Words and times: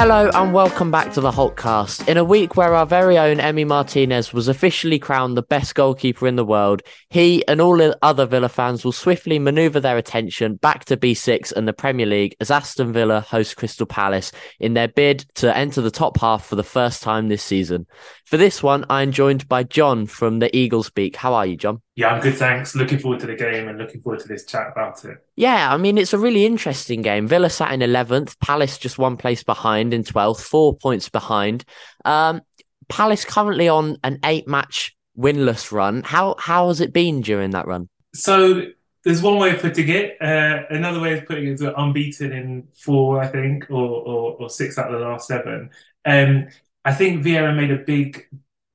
Hello 0.00 0.30
and 0.32 0.54
welcome 0.54 0.90
back 0.90 1.12
to 1.12 1.20
the 1.20 1.30
Holtcast. 1.30 2.08
In 2.08 2.16
a 2.16 2.24
week 2.24 2.56
where 2.56 2.74
our 2.74 2.86
very 2.86 3.18
own 3.18 3.36
Emi 3.36 3.66
Martinez 3.66 4.32
was 4.32 4.48
officially 4.48 4.98
crowned 4.98 5.36
the 5.36 5.42
best 5.42 5.74
goalkeeper 5.74 6.26
in 6.26 6.36
the 6.36 6.44
world, 6.44 6.80
he 7.10 7.46
and 7.46 7.60
all 7.60 7.78
other 8.00 8.24
Villa 8.24 8.48
fans 8.48 8.82
will 8.82 8.92
swiftly 8.92 9.38
manoeuvre 9.38 9.78
their 9.78 9.98
attention 9.98 10.54
back 10.54 10.86
to 10.86 10.96
B6 10.96 11.52
and 11.52 11.68
the 11.68 11.74
Premier 11.74 12.06
League 12.06 12.34
as 12.40 12.50
Aston 12.50 12.94
Villa 12.94 13.20
host 13.20 13.58
Crystal 13.58 13.84
Palace 13.84 14.32
in 14.58 14.72
their 14.72 14.88
bid 14.88 15.26
to 15.34 15.54
enter 15.54 15.82
the 15.82 15.90
top 15.90 16.18
half 16.18 16.46
for 16.46 16.56
the 16.56 16.62
first 16.62 17.02
time 17.02 17.28
this 17.28 17.42
season. 17.42 17.86
For 18.24 18.38
this 18.38 18.62
one, 18.62 18.86
I 18.88 19.02
am 19.02 19.12
joined 19.12 19.50
by 19.50 19.64
John 19.64 20.06
from 20.06 20.38
the 20.38 20.56
Eagles 20.56 20.88
Beak. 20.88 21.16
How 21.16 21.34
are 21.34 21.44
you, 21.44 21.58
John? 21.58 21.82
Yeah, 21.96 22.08
I'm 22.08 22.20
good, 22.20 22.36
thanks. 22.36 22.74
Looking 22.74 22.98
forward 22.98 23.20
to 23.20 23.26
the 23.26 23.34
game 23.34 23.68
and 23.68 23.76
looking 23.76 24.00
forward 24.00 24.20
to 24.20 24.28
this 24.28 24.44
chat 24.46 24.68
about 24.72 25.04
it. 25.04 25.18
Yeah, 25.36 25.72
I 25.72 25.76
mean, 25.76 25.98
it's 25.98 26.12
a 26.12 26.18
really 26.18 26.46
interesting 26.46 27.02
game. 27.02 27.26
Villa 27.26 27.50
sat 27.50 27.72
in 27.72 27.80
11th, 27.80 28.38
Palace 28.38 28.78
just 28.78 28.98
one 28.98 29.16
place 29.16 29.42
behind 29.42 29.92
in 29.92 30.04
12th, 30.04 30.40
four 30.40 30.76
points 30.76 31.08
behind. 31.08 31.64
Um, 32.04 32.42
Palace 32.88 33.24
currently 33.24 33.68
on 33.68 33.98
an 34.04 34.18
eight 34.24 34.46
match 34.46 34.96
winless 35.18 35.72
run. 35.72 36.02
How, 36.02 36.36
how 36.38 36.68
has 36.68 36.80
it 36.80 36.92
been 36.92 37.20
during 37.20 37.50
that 37.50 37.66
run? 37.66 37.88
So 38.14 38.62
there's 39.04 39.22
one 39.22 39.38
way 39.38 39.54
of 39.54 39.60
putting 39.60 39.88
it. 39.88 40.16
Uh, 40.20 40.62
another 40.70 41.00
way 41.00 41.18
of 41.18 41.26
putting 41.26 41.48
it 41.48 41.52
is 41.52 41.62
unbeaten 41.62 42.32
in 42.32 42.68
four, 42.74 43.20
I 43.20 43.26
think, 43.26 43.66
or, 43.70 43.76
or, 43.76 44.32
or 44.40 44.50
six 44.50 44.78
out 44.78 44.92
of 44.92 44.98
the 44.98 45.06
last 45.06 45.26
seven. 45.26 45.70
Um, 46.04 46.48
I 46.84 46.94
think 46.94 47.24
Vieira 47.24 47.54
made 47.54 47.70
a 47.70 47.78
big 47.78 48.28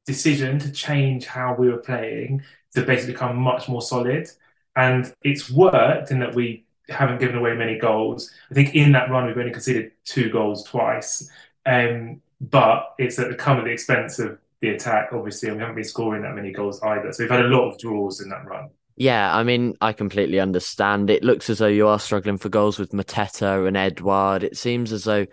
decision 0.06 0.60
to 0.60 0.72
change 0.72 1.26
how 1.26 1.56
we 1.56 1.70
were 1.70 1.80
playing 1.80 2.44
to 2.76 2.84
basically 2.84 3.14
become 3.14 3.38
much 3.38 3.68
more 3.68 3.82
solid. 3.82 4.30
And 4.76 5.14
it's 5.24 5.50
worked 5.50 6.12
in 6.12 6.20
that 6.20 6.36
we 6.36 6.66
haven't 6.90 7.20
given 7.20 7.38
away 7.38 7.56
many 7.56 7.78
goals. 7.78 8.32
I 8.52 8.54
think 8.54 8.76
in 8.76 8.92
that 8.92 9.10
run, 9.10 9.26
we've 9.26 9.38
only 9.38 9.52
conceded 9.52 9.92
two 10.04 10.30
goals 10.30 10.64
twice. 10.64 11.30
Um, 11.66 12.22
but 12.42 12.94
it's 13.00 13.18
at 13.18 13.30
the 13.30 13.36
come 13.36 13.58
at 13.58 13.64
the 13.64 13.72
expense 13.72 14.20
of 14.20 14.38
the 14.62 14.70
attack, 14.70 15.10
obviously, 15.14 15.50
and 15.50 15.58
we 15.58 15.62
haven't 15.62 15.76
been 15.76 15.84
scoring 15.84 16.22
that 16.24 16.36
many 16.36 16.52
goals 16.52 16.82
either. 16.84 17.12
So 17.12 17.24
we've 17.24 17.32
had 17.32 17.46
a 17.46 17.48
lot 17.48 17.72
of 17.72 17.80
draws 17.80 18.22
in 18.22 18.30
that 18.30 18.46
run. 18.46 18.70
Yeah, 18.98 19.36
I 19.36 19.44
mean, 19.44 19.76
I 19.82 19.94
completely 19.94 20.40
understand. 20.40 21.10
It 21.10 21.24
looks 21.24 21.50
as 21.50 21.58
though 21.58 21.68
you 21.68 21.88
are 21.88 22.00
struggling 22.00 22.38
for 22.38 22.50
goals 22.50 22.80
with 22.80 22.92
Mateta 22.92 23.68
and 23.68 23.76
Edouard. 23.76 24.44
It 24.44 24.58
seems 24.58 24.94
as 24.94 25.04
though 25.04 25.26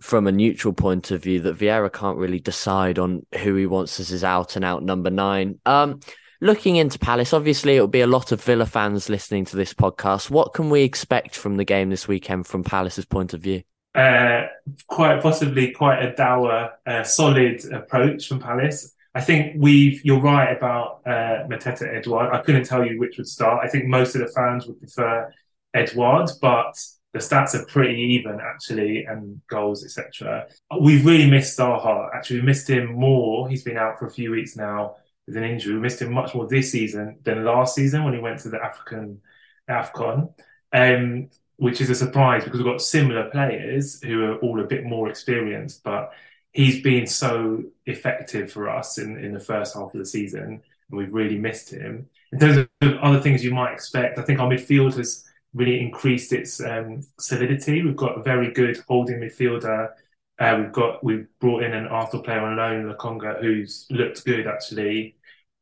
from 0.00 0.26
a 0.26 0.32
neutral 0.32 0.74
point 0.74 1.10
of 1.10 1.22
view 1.22 1.40
that 1.40 1.56
Vieira 1.56 1.92
can't 1.92 2.18
really 2.18 2.38
decide 2.38 2.98
on 2.98 3.26
who 3.42 3.54
he 3.54 3.66
wants 3.66 3.98
as 3.98 4.08
his 4.08 4.24
out 4.24 4.56
and 4.56 4.64
out 4.64 4.82
number 4.82 5.10
nine. 5.10 5.58
Um, 5.66 6.00
looking 6.40 6.76
into 6.76 6.98
Palace, 6.98 7.32
obviously 7.32 7.76
it'll 7.76 7.88
be 7.88 8.00
a 8.00 8.06
lot 8.06 8.32
of 8.32 8.42
Villa 8.42 8.66
fans 8.66 9.08
listening 9.08 9.44
to 9.46 9.56
this 9.56 9.74
podcast. 9.74 10.30
What 10.30 10.54
can 10.54 10.70
we 10.70 10.82
expect 10.82 11.36
from 11.36 11.56
the 11.56 11.64
game 11.64 11.90
this 11.90 12.08
weekend 12.08 12.46
from 12.46 12.64
Palace's 12.64 13.04
point 13.04 13.34
of 13.34 13.40
view? 13.40 13.62
Uh, 13.94 14.46
quite 14.86 15.22
possibly 15.22 15.72
quite 15.72 16.00
a 16.00 16.14
dour, 16.14 16.70
uh, 16.86 17.02
solid 17.02 17.64
approach 17.72 18.28
from 18.28 18.38
Palace. 18.38 18.94
I 19.14 19.20
think 19.20 19.54
we've. 19.58 20.04
You're 20.04 20.20
right 20.20 20.56
about 20.56 21.00
uh, 21.04 21.46
Mateta 21.48 21.92
Edouard. 21.92 22.32
I 22.32 22.40
couldn't 22.42 22.64
tell 22.64 22.86
you 22.86 23.00
which 23.00 23.16
would 23.16 23.26
start. 23.26 23.64
I 23.64 23.68
think 23.68 23.86
most 23.86 24.14
of 24.14 24.20
the 24.20 24.28
fans 24.28 24.66
would 24.66 24.78
prefer 24.78 25.32
Edouard, 25.74 26.30
but 26.40 26.78
the 27.14 27.18
stats 27.18 27.54
are 27.54 27.64
pretty 27.64 28.00
even 28.00 28.38
actually, 28.40 29.06
and 29.06 29.40
goals, 29.48 29.82
etc. 29.82 30.46
We've 30.78 31.04
really 31.04 31.28
missed 31.28 31.58
Zaha. 31.58 32.10
Actually, 32.14 32.40
we 32.40 32.46
missed 32.46 32.68
him 32.68 32.92
more. 32.92 33.48
He's 33.48 33.64
been 33.64 33.78
out 33.78 33.98
for 33.98 34.06
a 34.06 34.10
few 34.10 34.30
weeks 34.30 34.54
now 34.54 34.94
an 35.36 35.44
injury. 35.44 35.74
We 35.74 35.80
missed 35.80 36.02
him 36.02 36.12
much 36.12 36.34
more 36.34 36.46
this 36.46 36.72
season 36.72 37.18
than 37.22 37.44
last 37.44 37.74
season 37.74 38.04
when 38.04 38.14
he 38.14 38.20
went 38.20 38.40
to 38.40 38.48
the 38.48 38.62
African 38.62 39.20
AFCON, 39.68 40.32
um, 40.72 41.30
which 41.56 41.80
is 41.80 41.90
a 41.90 41.94
surprise 41.94 42.44
because 42.44 42.60
we've 42.60 42.72
got 42.72 42.80
similar 42.80 43.30
players 43.30 44.02
who 44.02 44.24
are 44.24 44.36
all 44.38 44.60
a 44.60 44.66
bit 44.66 44.84
more 44.84 45.08
experienced, 45.08 45.82
but 45.82 46.12
he's 46.52 46.82
been 46.82 47.06
so 47.06 47.62
effective 47.86 48.50
for 48.50 48.68
us 48.68 48.98
in, 48.98 49.18
in 49.18 49.32
the 49.32 49.40
first 49.40 49.74
half 49.74 49.92
of 49.94 49.98
the 49.98 50.06
season, 50.06 50.62
and 50.90 50.98
we've 50.98 51.14
really 51.14 51.38
missed 51.38 51.70
him. 51.70 52.08
In 52.32 52.38
terms 52.38 52.68
of 52.80 52.98
other 52.98 53.20
things 53.20 53.44
you 53.44 53.52
might 53.52 53.72
expect, 53.72 54.18
I 54.18 54.22
think 54.22 54.40
our 54.40 54.48
midfield 54.48 54.96
has 54.96 55.24
really 55.54 55.80
increased 55.80 56.32
its 56.32 56.60
um, 56.60 57.02
solidity. 57.18 57.82
We've 57.82 57.96
got 57.96 58.18
a 58.18 58.22
very 58.22 58.52
good 58.52 58.78
holding 58.86 59.20
midfielder. 59.20 59.90
Uh, 60.38 60.56
we've 60.60 60.72
got 60.72 61.02
we've 61.02 61.26
brought 61.40 61.64
in 61.64 61.74
an 61.74 61.86
Arsenal 61.86 62.22
player 62.22 62.40
on 62.40 62.56
loan, 62.56 62.92
Lokonga, 62.92 63.40
who's 63.40 63.86
looked 63.90 64.24
good 64.24 64.46
actually. 64.46 65.16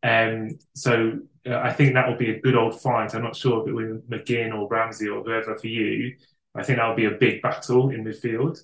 Um, 0.06 0.58
so 0.76 1.18
uh, 1.48 1.56
I 1.56 1.72
think 1.72 1.94
that 1.94 2.08
will 2.08 2.16
be 2.16 2.30
a 2.30 2.40
good 2.40 2.54
old 2.54 2.80
fight. 2.80 3.14
I'm 3.14 3.24
not 3.24 3.34
sure 3.34 3.62
if 3.62 3.68
it 3.68 3.72
will 3.72 4.00
be 4.06 4.16
McGinn 4.16 4.56
or 4.56 4.68
Ramsey 4.68 5.08
or 5.08 5.24
whoever 5.24 5.56
for 5.56 5.66
you. 5.66 6.14
I 6.54 6.62
think 6.62 6.78
that 6.78 6.86
will 6.86 6.94
be 6.94 7.06
a 7.06 7.10
big 7.10 7.42
battle 7.42 7.90
in 7.90 8.04
midfield. 8.04 8.60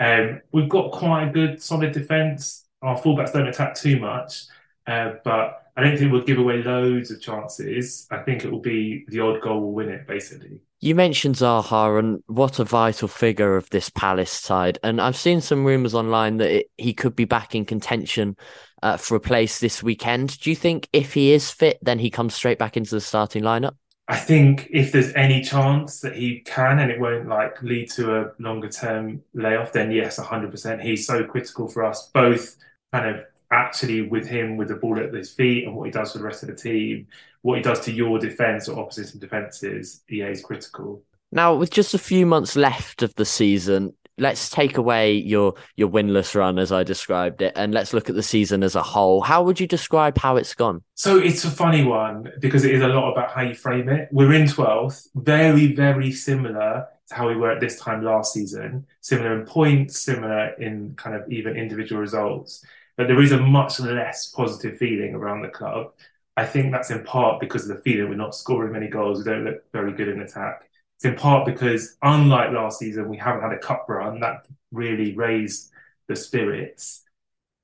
Um, 0.00 0.40
we've 0.52 0.68
got 0.68 0.90
quite 0.90 1.28
a 1.28 1.32
good 1.32 1.62
solid 1.62 1.92
defence. 1.92 2.64
Our 2.82 3.00
fullbacks 3.00 3.32
don't 3.32 3.46
attack 3.46 3.74
too 3.74 4.00
much, 4.00 4.46
uh, 4.86 5.12
but 5.22 5.70
I 5.76 5.84
don't 5.84 5.96
think 5.96 6.10
we'll 6.10 6.24
give 6.24 6.38
away 6.38 6.62
loads 6.62 7.12
of 7.12 7.20
chances. 7.20 8.08
I 8.10 8.18
think 8.18 8.44
it 8.44 8.50
will 8.50 8.60
be 8.60 9.04
the 9.08 9.20
odd 9.20 9.40
goal 9.42 9.60
will 9.60 9.72
win 9.72 9.90
it, 9.90 10.08
basically. 10.08 10.60
You 10.82 10.94
mentioned 10.94 11.34
Zaha 11.34 11.98
and 11.98 12.22
what 12.26 12.58
a 12.58 12.64
vital 12.64 13.06
figure 13.06 13.56
of 13.56 13.68
this 13.68 13.90
Palace 13.90 14.30
side. 14.30 14.78
And 14.82 14.98
I've 14.98 15.16
seen 15.16 15.42
some 15.42 15.64
rumours 15.64 15.94
online 15.94 16.38
that 16.38 16.50
it, 16.50 16.70
he 16.78 16.94
could 16.94 17.14
be 17.14 17.26
back 17.26 17.54
in 17.54 17.66
contention 17.66 18.36
uh, 18.82 18.96
for 18.96 19.14
a 19.14 19.20
place 19.20 19.60
this 19.60 19.82
weekend. 19.82 20.40
Do 20.40 20.48
you 20.48 20.56
think 20.56 20.88
if 20.94 21.12
he 21.12 21.32
is 21.32 21.50
fit, 21.50 21.78
then 21.82 21.98
he 21.98 22.08
comes 22.08 22.34
straight 22.34 22.58
back 22.58 22.78
into 22.78 22.94
the 22.94 23.00
starting 23.02 23.42
lineup? 23.42 23.76
I 24.08 24.16
think 24.16 24.68
if 24.70 24.90
there's 24.90 25.12
any 25.12 25.42
chance 25.42 26.00
that 26.00 26.16
he 26.16 26.40
can 26.40 26.78
and 26.78 26.90
it 26.90 26.98
won't 26.98 27.28
like 27.28 27.62
lead 27.62 27.90
to 27.92 28.18
a 28.18 28.32
longer 28.38 28.68
term 28.68 29.22
layoff, 29.34 29.72
then 29.72 29.92
yes, 29.92 30.18
100%. 30.18 30.82
He's 30.82 31.06
so 31.06 31.24
critical 31.24 31.68
for 31.68 31.84
us, 31.84 32.10
both 32.12 32.56
kind 32.92 33.14
of 33.14 33.24
actually 33.50 34.02
with 34.02 34.26
him 34.26 34.56
with 34.56 34.68
the 34.68 34.76
ball 34.76 34.98
at 34.98 35.12
his 35.12 35.32
feet 35.32 35.64
and 35.64 35.74
what 35.74 35.86
he 35.86 35.90
does 35.90 36.12
for 36.12 36.18
the 36.18 36.24
rest 36.24 36.42
of 36.42 36.48
the 36.48 36.54
team, 36.54 37.06
what 37.42 37.56
he 37.56 37.62
does 37.62 37.80
to 37.80 37.92
your 37.92 38.18
defence 38.18 38.68
or 38.68 38.78
opposition 38.78 39.18
defences, 39.18 40.02
EA 40.10 40.26
is 40.26 40.42
critical. 40.42 41.02
Now, 41.32 41.54
with 41.54 41.70
just 41.70 41.94
a 41.94 41.98
few 41.98 42.26
months 42.26 42.56
left 42.56 43.02
of 43.02 43.14
the 43.14 43.24
season, 43.24 43.94
let's 44.18 44.50
take 44.50 44.76
away 44.76 45.14
your 45.14 45.54
your 45.76 45.88
winless 45.88 46.34
run 46.34 46.58
as 46.58 46.72
I 46.72 46.82
described 46.82 47.40
it, 47.40 47.52
and 47.56 47.72
let's 47.72 47.92
look 47.92 48.08
at 48.08 48.16
the 48.16 48.22
season 48.22 48.62
as 48.62 48.74
a 48.74 48.82
whole. 48.82 49.20
How 49.20 49.42
would 49.42 49.60
you 49.60 49.66
describe 49.66 50.18
how 50.18 50.36
it's 50.36 50.54
gone? 50.54 50.82
So 50.94 51.18
it's 51.18 51.44
a 51.44 51.50
funny 51.50 51.84
one 51.84 52.32
because 52.40 52.64
it 52.64 52.74
is 52.74 52.82
a 52.82 52.88
lot 52.88 53.12
about 53.12 53.30
how 53.30 53.42
you 53.42 53.54
frame 53.54 53.88
it. 53.88 54.08
We're 54.10 54.32
in 54.32 54.48
twelfth, 54.48 55.08
very 55.14 55.72
very 55.72 56.12
similar 56.12 56.86
to 57.08 57.14
how 57.14 57.28
we 57.28 57.36
were 57.36 57.52
at 57.52 57.60
this 57.60 57.80
time 57.80 58.04
last 58.04 58.32
season. 58.32 58.86
Similar 59.00 59.40
in 59.40 59.46
points, 59.46 60.00
similar 60.00 60.48
in 60.54 60.94
kind 60.96 61.14
of 61.14 61.30
even 61.30 61.56
individual 61.56 62.00
results 62.00 62.64
but 63.00 63.08
there 63.08 63.22
is 63.22 63.32
a 63.32 63.40
much 63.40 63.80
less 63.80 64.26
positive 64.26 64.76
feeling 64.76 65.14
around 65.14 65.40
the 65.40 65.48
club. 65.48 65.90
I 66.36 66.44
think 66.44 66.70
that's 66.70 66.90
in 66.90 67.02
part 67.02 67.40
because 67.40 67.62
of 67.62 67.74
the 67.74 67.82
feeling 67.82 68.10
we're 68.10 68.16
not 68.16 68.34
scoring 68.34 68.74
many 68.74 68.88
goals, 68.88 69.16
we 69.16 69.24
don't 69.24 69.46
look 69.46 69.62
very 69.72 69.94
good 69.94 70.08
in 70.08 70.20
attack. 70.20 70.68
It's 70.98 71.06
in 71.06 71.14
part 71.14 71.46
because, 71.46 71.96
unlike 72.02 72.52
last 72.52 72.78
season, 72.78 73.08
we 73.08 73.16
haven't 73.16 73.40
had 73.40 73.54
a 73.54 73.58
cup 73.58 73.86
run 73.88 74.20
that 74.20 74.46
really 74.70 75.16
raised 75.16 75.70
the 76.08 76.14
spirits. 76.14 77.02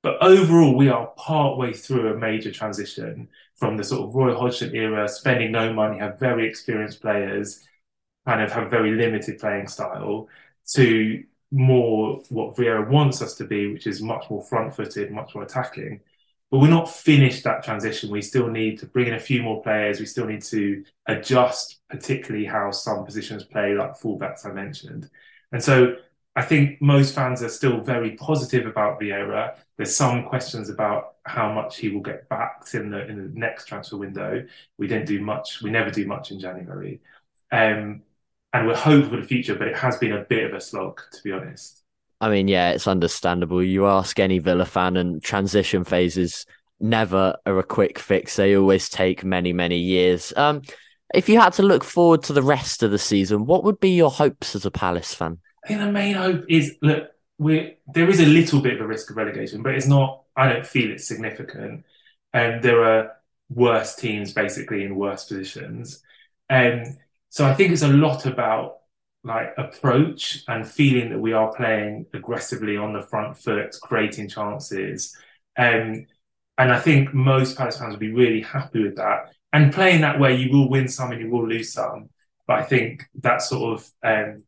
But 0.03 0.17
overall, 0.23 0.75
we 0.75 0.89
are 0.89 1.09
part 1.19 1.59
way 1.59 1.75
through 1.75 2.15
a 2.15 2.17
major 2.17 2.51
transition 2.51 3.29
from 3.57 3.77
the 3.77 3.85
sort 3.85 4.09
of 4.09 4.15
Roy 4.15 4.35
Hodgson 4.35 4.75
era, 4.75 5.07
spending 5.07 5.53
no 5.53 5.71
money, 5.71 5.99
have 5.99 6.19
very 6.19 6.49
experienced 6.49 7.03
players, 7.03 7.63
kind 8.27 8.41
of 8.41 8.51
have 8.53 8.71
very 8.71 8.93
limited 8.93 9.39
playing 9.39 9.69
style, 9.69 10.31
to 10.69 11.23
more 11.51 12.23
what 12.29 12.57
Vieira 12.57 12.89
wants 12.89 13.23
us 13.23 13.35
to 13.37 13.45
be, 13.45 13.73
which 13.73 13.87
is 13.87 14.03
much 14.03 14.25
more 14.31 14.43
front 14.43 14.75
footed, 14.75 15.11
much 15.11 15.35
more 15.35 15.45
attacking. 15.45 16.01
But 16.51 16.59
we're 16.61 16.69
not 16.69 16.91
finished 16.91 17.45
that 17.45 17.65
transition. 17.65 18.11
We 18.11 18.23
still 18.23 18.49
need 18.49 18.79
to 18.79 18.87
bring 18.87 19.09
in 19.09 19.15
a 19.15 19.21
few 19.21 19.43
more 19.43 19.63
players. 19.63 19.99
We 19.99 20.07
still 20.07 20.27
need 20.27 20.43
to 20.45 20.85
adjust, 21.07 21.81
particularly 21.91 22.47
how 22.47 22.71
some 22.71 23.05
positions 23.05 23.45
play, 23.45 23.75
like 23.75 23.99
fullbacks 23.99 24.47
I 24.47 24.53
mentioned. 24.53 25.11
And 25.51 25.63
so 25.63 25.97
I 26.37 26.43
think 26.43 26.83
most 26.83 27.15
fans 27.15 27.43
are 27.43 27.49
still 27.49 27.81
very 27.81 28.13
positive 28.13 28.67
about 28.67 29.01
Vieira. 29.01 29.57
There's 29.77 29.97
some 29.97 30.25
questions 30.25 30.69
about 30.69 31.15
how 31.25 31.53
much 31.53 31.79
he 31.79 31.89
will 31.89 32.03
get 32.03 32.29
backed 32.29 32.75
in 32.75 32.91
the 32.91 33.07
in 33.07 33.17
the 33.17 33.41
next 33.41 33.65
transfer 33.67 33.97
window. 33.97 34.47
We 34.77 34.87
didn't 34.87 35.07
do 35.07 35.21
much. 35.23 35.63
We 35.63 35.71
never 35.71 35.91
do 35.91 36.07
much 36.07 36.31
in 36.31 36.39
January, 36.39 37.01
um, 37.51 38.03
and 38.59 38.67
we're 38.67 38.77
hopeful 38.77 39.11
for 39.11 39.21
the 39.21 39.27
future. 39.27 39.55
But 39.55 39.69
it 39.69 39.77
has 39.77 39.97
been 39.99 40.13
a 40.13 40.25
bit 40.25 40.45
of 40.45 40.55
a 40.55 40.61
slog, 40.61 41.01
to 41.13 41.23
be 41.23 41.33
honest. 41.33 41.83
I 42.21 42.31
mean, 42.31 42.49
yeah, 42.49 42.71
it's 42.71 42.87
understandable. 42.87 43.63
You 43.63 43.87
ask 43.87 44.19
any 44.19 44.39
Villa 44.39 44.65
fan, 44.65 44.97
and 44.97 45.23
transition 45.23 45.85
phases 45.85 46.47
never 46.81 47.37
are 47.47 47.59
a 47.59 47.63
quick 47.63 47.99
fix. 47.99 48.37
They 48.37 48.57
always 48.57 48.89
take 48.89 49.25
many, 49.25 49.53
many 49.53 49.79
years. 49.79 50.33
Um, 50.37 50.63
if 51.15 51.29
you 51.29 51.41
had 51.41 51.53
to 51.55 51.63
look 51.63 51.85
forward 51.85 52.23
to 52.25 52.33
the 52.33 52.43
rest 52.43 52.83
of 52.83 52.91
the 52.91 52.99
season, 52.99 53.47
what 53.47 53.65
would 53.65 53.81
be 53.81 53.91
your 53.91 54.11
hopes 54.11 54.55
as 54.55 54.67
a 54.67 54.71
Palace 54.71 55.15
fan? 55.15 55.39
I 55.65 55.69
think 55.69 55.81
the 55.81 55.93
main 55.93 56.15
hope 56.15 56.45
is 56.49 56.77
look, 56.83 57.11
we're 57.39 57.75
there 57.93 58.09
is 58.09 58.21
a 58.21 58.27
little 58.27 58.61
bit 58.61 58.75
of 58.75 58.81
a 58.81 58.87
risk 58.87 59.11
of 59.11 59.17
relegation, 59.17 59.63
but 59.63 59.75
it's 59.75 59.87
not. 59.87 60.23
I 60.37 60.49
don't 60.53 60.67
feel 60.67 60.91
it's 60.91 61.09
significant. 61.09 61.85
And 62.33 62.55
um, 62.57 62.61
there 62.61 62.85
are 62.85 63.13
worse 63.49 63.95
teams 63.95 64.33
basically 64.33 64.85
in 64.85 64.97
worse 64.97 65.25
positions, 65.25 66.03
and 66.49 66.87
um, 66.87 66.97
so 67.37 67.45
I 67.45 67.53
think 67.53 67.71
it's 67.71 67.83
a 67.83 67.89
lot 67.89 68.25
about 68.25 68.79
like 69.23 69.53
approach 69.59 70.43
and 70.49 70.67
feeling 70.67 71.11
that 71.11 71.19
we 71.19 71.35
are 71.35 71.55
playing 71.55 72.07
aggressively 72.15 72.79
on 72.79 72.95
the 72.95 73.03
front 73.03 73.37
foot, 73.37 73.77
creating 73.83 74.31
chances. 74.31 75.15
Um, 75.59 76.07
and 76.57 76.73
I 76.73 76.79
think 76.81 77.13
most 77.13 77.59
Palace 77.59 77.77
fans 77.77 77.93
will 77.93 77.99
be 77.99 78.11
really 78.11 78.41
happy 78.41 78.83
with 78.83 78.97
that. 78.97 79.35
And 79.53 79.71
playing 79.71 80.01
that 80.01 80.19
way, 80.19 80.35
you 80.35 80.51
will 80.51 80.71
win 80.71 80.89
some 80.89 81.13
and 81.13 81.21
you 81.21 81.29
will 81.29 81.47
lose 81.47 81.75
some. 81.75 82.09
But 82.47 82.61
I 82.61 82.63
think 82.63 83.05
that 83.17 83.43
sort 83.43 83.81
of 83.81 83.91
um, 84.03 84.43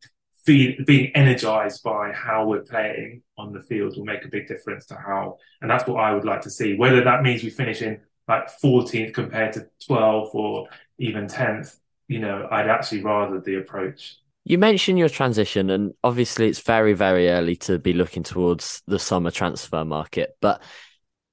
being 0.47 1.11
energized 1.13 1.83
by 1.83 2.11
how 2.11 2.47
we're 2.47 2.63
playing 2.63 3.21
on 3.37 3.53
the 3.53 3.61
field 3.61 3.97
will 3.97 4.05
make 4.05 4.25
a 4.25 4.29
big 4.29 4.47
difference 4.47 4.87
to 4.87 4.95
how, 4.95 5.37
and 5.61 5.69
that's 5.69 5.87
what 5.87 6.03
I 6.03 6.15
would 6.15 6.25
like 6.25 6.41
to 6.41 6.49
see. 6.49 6.75
Whether 6.75 7.03
that 7.03 7.21
means 7.21 7.43
we 7.43 7.51
finish 7.51 7.83
in 7.83 8.01
like 8.27 8.49
14th 8.63 9.13
compared 9.13 9.53
to 9.53 9.67
12th 9.87 10.33
or 10.33 10.69
even 10.97 11.27
10th, 11.27 11.75
you 12.09 12.19
know, 12.19 12.47
I'd 12.51 12.67
actually 12.67 13.03
rather 13.03 13.39
the 13.39 13.59
approach. 13.59 14.17
You 14.43 14.57
mentioned 14.57 14.97
your 14.97 15.09
transition, 15.09 15.69
and 15.69 15.93
obviously 16.03 16.47
it's 16.47 16.59
very, 16.59 16.93
very 16.93 17.29
early 17.29 17.55
to 17.57 17.77
be 17.77 17.93
looking 17.93 18.23
towards 18.23 18.81
the 18.87 18.97
summer 18.97 19.29
transfer 19.29 19.85
market. 19.85 20.35
But 20.41 20.61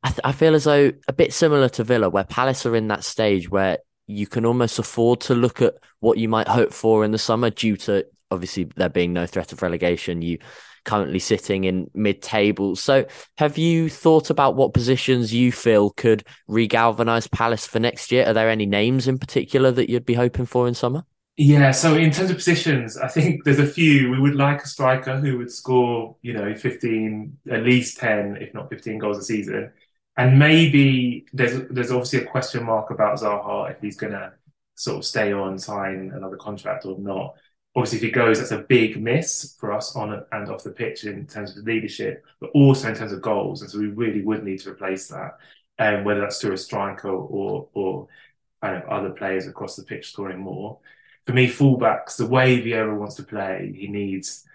I, 0.03 0.11
th- 0.11 0.21
I 0.23 0.33
feel 0.33 0.55
as 0.55 0.65
though 0.65 0.93
a 1.09 1.13
bit 1.15 1.33
similar 1.33 1.71
to 1.71 1.85
Villa, 1.85 2.11
where 2.11 2.25
Palace 2.25 2.67
are 2.67 2.77
in 2.77 2.89
that 2.89 3.05
stage 3.05 3.51
where 3.51 3.79
you 4.07 4.27
can 4.27 4.45
almost 4.45 4.79
afford 4.79 5.23
to 5.23 5.35
look 5.35 5.63
at 5.63 5.75
what 6.01 6.19
you 6.19 6.29
might 6.29 6.47
hope 6.47 6.75
for 6.75 7.05
in 7.05 7.11
the 7.11 7.19
summer 7.19 7.49
due 7.49 7.79
to 7.79 8.07
obviously 8.31 8.65
there 8.77 8.89
being 8.89 9.13
no 9.13 9.27
threat 9.27 9.53
of 9.53 9.63
relegation, 9.63 10.23
you 10.23 10.39
currently 10.87 11.19
sitting 11.19 11.65
in 11.65 11.91
mid 11.93 12.23
table. 12.23 12.77
So 12.77 13.05
have 13.37 13.59
you 13.59 13.91
thought 13.91 14.31
about 14.31 14.57
what 14.57 14.73
positions 14.73 15.35
you 15.35 15.53
feel 15.53 15.91
could 15.91 16.25
regalvanize 16.49 17.31
Palace 17.31 17.67
for 17.67 17.81
next 17.81 18.11
year? 18.11 18.25
Are 18.27 18.33
there 18.33 18.49
any 18.49 18.65
names 18.65 19.07
in 19.07 19.19
particular 19.19 19.71
that 19.73 19.91
you'd 19.91 20.07
be 20.07 20.15
hoping 20.15 20.47
for 20.47 20.67
in 20.67 20.75
summer? 20.75 21.05
Yeah, 21.37 21.73
so 21.73 21.97
in 21.97 22.13
terms 22.13 22.31
of 22.31 22.37
positions, 22.37 22.97
I 22.97 23.09
think 23.09 23.45
there's 23.45 23.59
a 23.59 23.67
few. 23.67 24.11
We 24.11 24.19
would 24.19 24.37
like 24.37 24.63
a 24.63 24.67
striker 24.67 25.19
who 25.19 25.37
would 25.37 25.53
score, 25.53 26.17
you 26.23 26.33
know, 26.33 26.55
15, 26.55 27.37
at 27.51 27.63
least 27.63 27.99
10, 27.99 28.39
if 28.41 28.55
not 28.55 28.71
15 28.71 28.99
goals 28.99 29.19
a 29.19 29.23
season. 29.23 29.71
And 30.17 30.39
maybe 30.39 31.27
there's 31.35 31.69
there's 31.69 31.91
obviously 31.91 32.21
a 32.21 32.25
question 32.25 32.65
mark 32.65 32.91
about 32.91 33.19
Zaha 33.19 33.71
if 33.71 33.83
he's 33.83 33.99
gonna 33.99 34.33
sort 34.77 34.97
of 34.97 35.05
stay 35.05 35.31
on, 35.35 35.59
sign 35.59 36.11
another 36.15 36.37
contract 36.37 36.87
or 36.87 36.99
not 36.99 37.35
obviously 37.77 37.99
if 37.99 38.05
he 38.05 38.11
goes, 38.11 38.39
that's 38.39 38.53
a 38.53 38.59
big 38.59 39.01
miss 39.01 39.55
for 39.61 39.73
us 39.73 39.95
on 39.95 40.25
and 40.33 40.49
off 40.49 40.65
the 40.65 40.71
pitch 40.71 41.05
in 41.05 41.27
terms 41.27 41.57
of 41.57 41.65
leadership, 41.65 42.25
but 42.41 42.51
also 42.55 42.89
in 42.89 42.95
terms 42.95 43.13
of 43.13 43.21
goals. 43.21 43.61
And 43.61 43.71
so 43.71 43.79
we 43.79 43.89
really 43.89 44.23
would 44.23 44.43
need 44.43 44.61
to 44.61 44.71
replace 44.71 45.09
that, 45.09 45.37
um, 45.79 46.03
whether 46.03 46.23
that's 46.23 46.41
through 46.41 46.55
a 46.55 46.59
striker 46.59 47.11
or 47.11 47.69
or 47.75 48.09
kind 48.63 48.83
of 48.83 48.89
other 48.89 49.11
players 49.11 49.47
across 49.47 49.77
the 49.77 49.83
pitch 49.83 50.11
scoring 50.11 50.39
more. 50.39 50.79
For 51.27 51.35
me, 51.35 51.49
fullbacks, 51.49 52.17
the 52.17 52.27
way 52.27 52.63
Vieira 52.63 52.97
wants 52.97 53.17
to 53.17 53.23
play, 53.25 53.75
he 53.77 53.89
needs, 53.89 54.47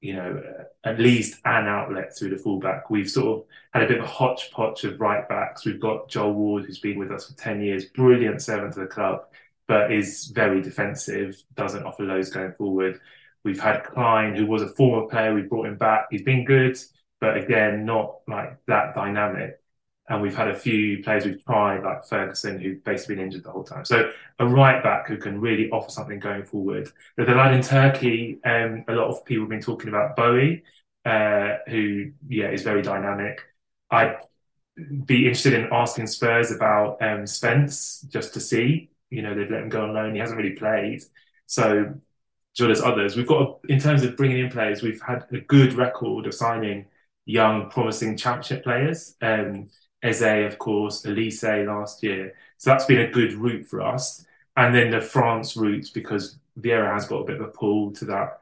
you 0.00 0.14
know, 0.14 0.42
at 0.82 0.98
least 0.98 1.40
an 1.44 1.68
outlet 1.68 2.16
through 2.16 2.30
the 2.30 2.38
fullback. 2.38 2.90
We've 2.90 3.08
sort 3.08 3.38
of 3.38 3.46
had 3.72 3.84
a 3.84 3.86
bit 3.86 3.98
of 3.98 4.04
a 4.04 4.08
hodgepodge 4.08 4.84
of 4.84 5.00
right 5.00 5.28
backs. 5.28 5.64
We've 5.64 5.80
got 5.80 6.08
Joel 6.08 6.34
Ward, 6.34 6.64
who's 6.64 6.80
been 6.80 6.98
with 6.98 7.12
us 7.12 7.28
for 7.28 7.36
10 7.36 7.62
years, 7.62 7.84
brilliant 7.84 8.42
servant 8.42 8.74
to 8.74 8.80
the 8.80 8.86
club 8.86 9.26
but 9.66 9.92
is 9.92 10.26
very 10.26 10.60
defensive, 10.60 11.42
doesn't 11.54 11.84
offer 11.84 12.02
loads 12.02 12.30
going 12.30 12.52
forward. 12.52 13.00
We've 13.44 13.60
had 13.60 13.84
Klein, 13.84 14.34
who 14.34 14.46
was 14.46 14.62
a 14.62 14.68
former 14.68 15.06
player, 15.08 15.34
we 15.34 15.42
brought 15.42 15.66
him 15.66 15.76
back. 15.76 16.06
He's 16.10 16.22
been 16.22 16.44
good, 16.44 16.78
but 17.20 17.36
again, 17.36 17.84
not 17.84 18.20
like 18.26 18.56
that 18.66 18.94
dynamic. 18.94 19.60
And 20.08 20.20
we've 20.20 20.36
had 20.36 20.48
a 20.48 20.54
few 20.54 21.02
players 21.02 21.24
we've 21.24 21.42
tried, 21.44 21.82
like 21.82 22.04
Ferguson, 22.06 22.60
who've 22.60 22.84
basically 22.84 23.16
been 23.16 23.24
injured 23.24 23.44
the 23.44 23.50
whole 23.50 23.64
time. 23.64 23.86
So 23.86 24.10
a 24.38 24.46
right 24.46 24.82
back 24.82 25.08
who 25.08 25.16
can 25.16 25.40
really 25.40 25.70
offer 25.70 25.90
something 25.90 26.18
going 26.20 26.44
forward. 26.44 26.90
But 27.16 27.26
the 27.26 27.34
lad 27.34 27.54
in 27.54 27.62
Turkey, 27.62 28.38
um, 28.44 28.84
a 28.86 28.92
lot 28.92 29.08
of 29.08 29.24
people 29.24 29.44
have 29.44 29.50
been 29.50 29.62
talking 29.62 29.88
about 29.88 30.14
Boey, 30.14 30.62
uh, 31.06 31.58
who, 31.68 32.12
yeah, 32.28 32.50
is 32.50 32.62
very 32.62 32.82
dynamic. 32.82 33.40
I'd 33.90 34.18
be 35.06 35.26
interested 35.26 35.54
in 35.54 35.72
asking 35.72 36.08
Spurs 36.08 36.50
about 36.50 37.00
um, 37.00 37.26
Spence 37.26 38.02
just 38.10 38.34
to 38.34 38.40
see 38.40 38.90
you 39.10 39.22
know, 39.22 39.34
they've 39.34 39.50
let 39.50 39.62
him 39.62 39.68
go 39.68 39.84
on 39.84 39.94
loan. 39.94 40.14
He 40.14 40.20
hasn't 40.20 40.38
really 40.38 40.56
played. 40.56 41.02
So, 41.46 41.94
so 42.52 42.66
there's 42.66 42.80
others. 42.80 43.16
We've 43.16 43.26
got, 43.26 43.60
in 43.68 43.78
terms 43.78 44.02
of 44.02 44.16
bringing 44.16 44.38
in 44.38 44.50
players, 44.50 44.82
we've 44.82 45.02
had 45.02 45.24
a 45.32 45.40
good 45.40 45.74
record 45.74 46.26
of 46.26 46.34
signing 46.34 46.86
young, 47.26 47.70
promising 47.70 48.16
championship 48.16 48.64
players. 48.64 49.16
Um, 49.20 49.68
Eze, 50.02 50.22
of 50.22 50.58
course, 50.58 51.02
Olise 51.06 51.66
last 51.66 52.02
year. 52.02 52.34
So 52.58 52.70
that's 52.70 52.84
been 52.84 53.00
a 53.00 53.10
good 53.10 53.32
route 53.32 53.66
for 53.66 53.80
us. 53.80 54.24
And 54.56 54.74
then 54.74 54.90
the 54.90 55.00
France 55.00 55.56
route, 55.56 55.90
because 55.94 56.38
Vieira 56.60 56.92
has 56.92 57.06
got 57.06 57.22
a 57.22 57.24
bit 57.24 57.40
of 57.40 57.48
a 57.48 57.50
pull 57.50 57.92
to 57.92 58.04
that, 58.06 58.40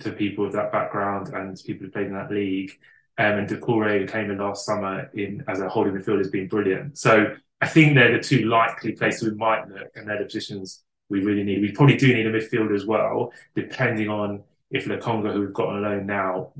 to 0.00 0.12
people 0.12 0.44
with 0.44 0.54
that 0.54 0.72
background 0.72 1.28
and 1.34 1.60
people 1.64 1.86
who 1.86 1.92
played 1.92 2.06
in 2.06 2.14
that 2.14 2.30
league. 2.30 2.72
Um, 3.18 3.38
and 3.38 3.48
Doucouré, 3.48 4.00
who 4.00 4.06
came 4.06 4.30
in 4.30 4.38
last 4.38 4.64
summer 4.64 5.10
in 5.12 5.44
as 5.48 5.60
a 5.60 5.68
holding 5.68 5.92
midfielder, 5.92 6.18
has 6.18 6.30
been 6.30 6.48
brilliant. 6.48 6.96
So 6.96 7.34
I 7.60 7.66
think 7.66 7.94
they're 7.94 8.16
the 8.16 8.22
two 8.22 8.44
likely 8.44 8.92
places 8.92 9.28
we 9.28 9.36
might 9.36 9.68
look, 9.68 9.88
and 9.96 10.08
they're 10.08 10.18
the 10.18 10.26
positions 10.26 10.84
we 11.08 11.24
really 11.24 11.42
need. 11.42 11.60
We 11.60 11.72
probably 11.72 11.96
do 11.96 12.14
need 12.14 12.26
a 12.26 12.32
midfielder 12.32 12.74
as 12.74 12.86
well, 12.86 13.32
depending 13.56 14.08
on 14.08 14.44
if 14.70 14.84
Lokonga, 14.84 15.32
who 15.32 15.40
we've 15.40 15.52
got 15.52 15.70
on 15.70 15.82
loan 15.82 16.06
now, 16.06 16.52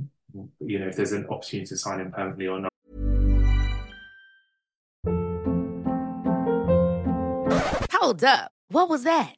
you 0.59 0.81
know, 0.81 0.89
if 0.89 0.97
there's 0.97 1.13
an 1.13 1.27
opportunity 1.27 1.69
to 1.69 1.77
sign 1.77 2.01
him 2.01 2.11
permanently 2.11 2.49
or 2.49 2.61
not. 2.61 2.73
Hold 7.93 8.25
up. 8.25 8.51
What 8.69 8.89
was 8.89 9.05
that? 9.05 9.38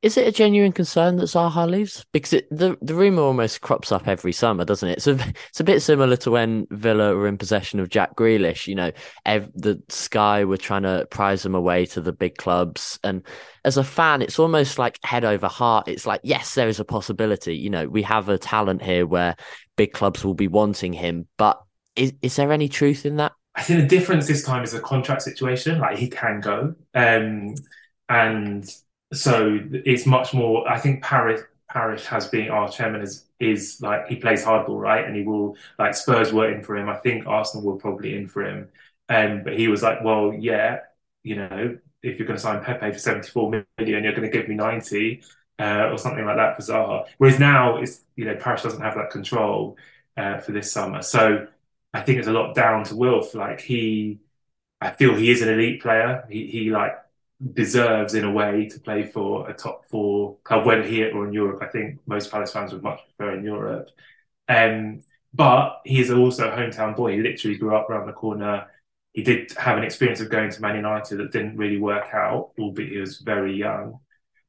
Is 0.00 0.16
it 0.16 0.28
a 0.28 0.32
genuine 0.32 0.70
concern 0.70 1.16
that 1.16 1.24
Zaha 1.24 1.68
leaves? 1.68 2.06
Because 2.12 2.32
it, 2.32 2.48
the 2.50 2.76
the 2.80 2.94
rumor 2.94 3.22
almost 3.22 3.62
crops 3.62 3.90
up 3.90 4.06
every 4.06 4.32
summer, 4.32 4.64
doesn't 4.64 4.88
it? 4.88 5.02
So 5.02 5.18
it's 5.48 5.58
a 5.58 5.64
bit 5.64 5.82
similar 5.82 6.16
to 6.18 6.30
when 6.30 6.68
Villa 6.70 7.16
were 7.16 7.26
in 7.26 7.36
possession 7.36 7.80
of 7.80 7.88
Jack 7.88 8.14
Grealish. 8.14 8.68
You 8.68 8.76
know, 8.76 8.92
ev- 9.26 9.50
the 9.56 9.82
Sky 9.88 10.44
were 10.44 10.56
trying 10.56 10.84
to 10.84 11.06
prize 11.10 11.44
him 11.44 11.56
away 11.56 11.84
to 11.86 12.00
the 12.00 12.12
big 12.12 12.36
clubs, 12.36 13.00
and 13.02 13.26
as 13.64 13.76
a 13.76 13.82
fan, 13.82 14.22
it's 14.22 14.38
almost 14.38 14.78
like 14.78 15.00
head 15.02 15.24
over 15.24 15.48
heart. 15.48 15.88
It's 15.88 16.06
like, 16.06 16.20
yes, 16.22 16.54
there 16.54 16.68
is 16.68 16.78
a 16.78 16.84
possibility. 16.84 17.56
You 17.56 17.70
know, 17.70 17.88
we 17.88 18.02
have 18.02 18.28
a 18.28 18.38
talent 18.38 18.82
here 18.82 19.04
where 19.04 19.34
big 19.76 19.92
clubs 19.92 20.24
will 20.24 20.34
be 20.34 20.48
wanting 20.48 20.92
him, 20.92 21.26
but 21.38 21.60
Is 21.96 22.12
is 22.22 22.36
there 22.36 22.52
any 22.52 22.68
truth 22.68 23.04
in 23.04 23.16
that? 23.16 23.32
I 23.56 23.62
think 23.62 23.80
the 23.80 23.88
difference 23.88 24.28
this 24.28 24.44
time 24.44 24.62
is 24.62 24.74
a 24.74 24.80
contract 24.80 25.22
situation. 25.22 25.80
Like 25.80 25.98
he 25.98 26.08
can 26.08 26.40
go, 26.40 26.74
um, 26.94 27.54
and 28.08 28.64
so 29.12 29.58
it's 29.72 30.06
much 30.06 30.34
more. 30.34 30.68
I 30.68 30.78
think 30.78 31.02
Paris 31.02 31.42
Parish 31.70 32.04
has 32.06 32.28
been 32.28 32.50
our 32.50 32.68
chairman 32.68 33.02
is 33.02 33.26
is 33.40 33.80
like 33.80 34.06
he 34.08 34.16
plays 34.16 34.44
hardball, 34.44 34.80
right? 34.80 35.04
And 35.04 35.16
he 35.16 35.22
will 35.22 35.56
like 35.78 35.94
Spurs 35.94 36.32
were 36.32 36.50
in 36.52 36.62
for 36.62 36.76
him. 36.76 36.88
I 36.88 36.96
think 36.96 37.26
Arsenal 37.26 37.66
were 37.66 37.78
probably 37.78 38.16
in 38.16 38.28
for 38.28 38.44
him. 38.44 38.68
Um, 39.08 39.42
but 39.44 39.56
he 39.58 39.68
was 39.68 39.82
like, 39.82 40.04
well, 40.04 40.34
yeah, 40.34 40.80
you 41.22 41.36
know, 41.36 41.78
if 42.02 42.18
you're 42.18 42.26
going 42.26 42.36
to 42.36 42.42
sign 42.42 42.62
Pepe 42.62 42.92
for 42.92 42.98
74 42.98 43.50
million, 43.78 44.04
you're 44.04 44.12
going 44.12 44.30
to 44.30 44.36
give 44.36 44.48
me 44.48 44.54
90 44.54 45.22
uh, 45.58 45.88
or 45.90 45.98
something 45.98 46.24
like 46.24 46.36
that 46.36 46.56
for 46.56 46.62
Zaha. 46.62 47.06
Whereas 47.18 47.38
now, 47.38 47.78
it's 47.78 48.02
you 48.16 48.24
know, 48.26 48.36
Parish 48.36 48.62
doesn't 48.62 48.80
have 48.82 48.94
that 48.96 49.10
control 49.10 49.76
uh, 50.16 50.38
for 50.40 50.52
this 50.52 50.70
summer. 50.72 51.02
So 51.02 51.46
I 51.94 52.02
think 52.02 52.18
it's 52.18 52.28
a 52.28 52.32
lot 52.32 52.54
down 52.54 52.84
to 52.84 52.96
Wilf. 52.96 53.34
Like 53.34 53.60
he, 53.60 54.20
I 54.80 54.90
feel 54.92 55.14
he 55.16 55.30
is 55.30 55.42
an 55.42 55.48
elite 55.50 55.82
player. 55.82 56.26
He, 56.30 56.46
he 56.48 56.70
like 56.70 56.92
deserves 57.54 58.14
in 58.14 58.24
a 58.24 58.30
way 58.30 58.68
to 58.68 58.80
play 58.80 59.06
for 59.06 59.48
a 59.48 59.54
top 59.54 59.86
four 59.86 60.36
club, 60.44 60.66
whether 60.66 60.82
here 60.82 61.14
or 61.14 61.26
in 61.26 61.32
Europe. 61.32 61.62
I 61.62 61.66
think 61.66 62.00
most 62.06 62.30
Palace 62.30 62.52
fans 62.52 62.72
would 62.72 62.82
much 62.82 63.00
prefer 63.16 63.36
in 63.36 63.44
Europe. 63.44 63.90
Um, 64.48 65.02
but 65.32 65.80
he 65.84 66.00
is 66.00 66.10
also 66.10 66.48
a 66.50 66.56
hometown 66.56 66.96
boy. 66.96 67.12
He 67.12 67.22
literally 67.22 67.56
grew 67.56 67.76
up 67.76 67.88
around 67.88 68.06
the 68.06 68.12
corner. 68.12 68.66
He 69.12 69.22
did 69.22 69.52
have 69.52 69.78
an 69.78 69.84
experience 69.84 70.20
of 70.20 70.30
going 70.30 70.50
to 70.50 70.60
Man 70.60 70.76
United 70.76 71.16
that 71.18 71.32
didn't 71.32 71.56
really 71.56 71.78
work 71.78 72.08
out, 72.12 72.50
albeit 72.58 72.92
he 72.92 72.98
was 72.98 73.18
very 73.18 73.54
young. 73.56 74.00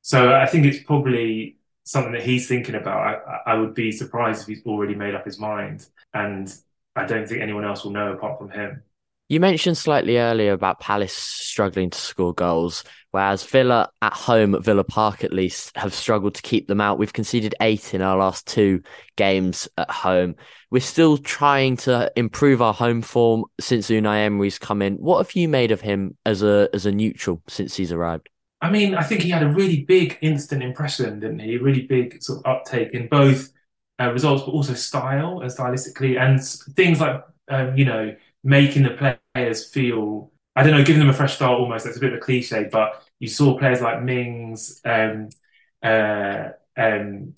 So 0.01 0.33
I 0.33 0.45
think 0.47 0.65
it's 0.65 0.83
probably 0.83 1.57
something 1.83 2.13
that 2.13 2.23
he's 2.23 2.47
thinking 2.47 2.75
about. 2.75 3.21
I, 3.27 3.51
I 3.51 3.55
would 3.55 3.73
be 3.73 3.91
surprised 3.91 4.41
if 4.41 4.47
he's 4.47 4.65
already 4.65 4.95
made 4.95 5.15
up 5.15 5.25
his 5.25 5.39
mind. 5.39 5.87
And 6.13 6.51
I 6.95 7.05
don't 7.05 7.27
think 7.27 7.41
anyone 7.41 7.65
else 7.65 7.83
will 7.83 7.91
know 7.91 8.13
apart 8.13 8.39
from 8.39 8.49
him. 8.49 8.83
You 9.29 9.39
mentioned 9.39 9.77
slightly 9.77 10.17
earlier 10.17 10.53
about 10.53 10.79
Palace 10.79 11.13
struggling 11.13 11.91
to 11.91 11.97
score 11.99 12.33
goals, 12.33 12.83
whereas 13.11 13.43
Villa 13.43 13.91
at 14.01 14.13
home 14.13 14.55
at 14.55 14.63
Villa 14.63 14.83
Park 14.83 15.23
at 15.23 15.31
least 15.31 15.77
have 15.77 15.93
struggled 15.93 16.33
to 16.33 16.41
keep 16.41 16.67
them 16.67 16.81
out. 16.81 16.97
We've 16.97 17.13
conceded 17.13 17.53
eight 17.61 17.93
in 17.93 18.01
our 18.01 18.17
last 18.17 18.47
two 18.47 18.81
games 19.17 19.69
at 19.77 19.91
home. 19.91 20.35
We're 20.71 20.79
still 20.79 21.19
trying 21.19 21.77
to 21.77 22.11
improve 22.15 22.59
our 22.59 22.73
home 22.73 23.03
form 23.03 23.45
since 23.59 23.91
Unai 23.91 24.25
Emery's 24.25 24.57
come 24.57 24.81
in. 24.81 24.95
What 24.95 25.19
have 25.19 25.35
you 25.35 25.47
made 25.47 25.69
of 25.69 25.79
him 25.79 26.17
as 26.25 26.41
a 26.41 26.67
as 26.73 26.87
a 26.87 26.91
neutral 26.91 27.43
since 27.47 27.75
he's 27.75 27.91
arrived? 27.91 28.29
I 28.61 28.71
mean, 28.71 28.95
I 28.95 29.03
think 29.03 29.21
he 29.21 29.29
had 29.29 29.43
a 29.43 29.49
really 29.49 29.83
big 29.83 30.17
instant 30.21 30.63
impression, 30.63 31.19
didn't 31.19 31.39
he? 31.39 31.55
A 31.55 31.61
really 31.61 31.85
big 31.85 32.23
sort 32.23 32.39
of 32.43 32.51
uptake 32.51 32.95
in 32.95 33.07
both 33.07 33.51
uh, 34.01 34.11
results, 34.11 34.41
but 34.43 34.53
also 34.53 34.73
style 34.73 35.41
and 35.41 35.51
stylistically, 35.51 36.19
and 36.19 36.43
things 36.75 36.99
like 36.99 37.23
um, 37.49 37.77
you 37.77 37.85
know 37.85 38.15
making 38.43 38.83
the 38.83 39.17
players 39.35 39.69
feel 39.69 40.31
I 40.55 40.63
don't 40.63 40.73
know, 40.73 40.83
giving 40.83 40.99
them 40.99 41.09
a 41.09 41.13
fresh 41.13 41.35
start 41.35 41.57
almost. 41.59 41.85
That's 41.85 41.95
a 41.95 41.99
bit 42.01 42.11
of 42.11 42.17
a 42.17 42.21
cliche, 42.21 42.67
but 42.69 43.01
you 43.19 43.29
saw 43.29 43.57
players 43.57 43.81
like 43.81 44.03
Mings, 44.03 44.81
um, 44.83 45.29
uh, 45.81 46.49
um, 46.75 47.33